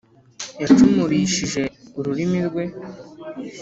yacumurishije 0.61 1.61
ururimi 1.99 2.39
rwe. 2.47 2.63